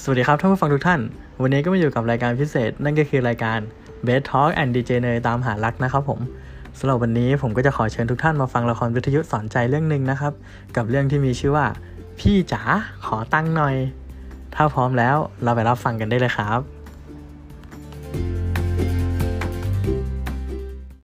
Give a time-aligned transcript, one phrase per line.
[0.00, 1.00] สวัสดีครับท่านผู้ฟังทุกท่าน
[1.42, 3.58] วันนี้ก็มาอยู่กับรายการพิเศษ นั่นก็คือรายการ
[4.06, 6.20] Best Talk and DJ เนยตามหารักนะครับผม
[6.78, 10.32] สำหรับวันนี้ผมก็จะขอเชิญทุกท่านมาฟังละครวิทยุสอนใจเรื่องหนึ่งนะครับ
[10.76, 11.66] กับเรื่องที่มีชื่อว่า
[12.18, 12.62] พี่จ๋า
[13.06, 13.74] ขอตั้งหน่อย
[14.54, 16.58] ถ้าพร้อมแล้วเราไปรับฟังกันได้เลยครับ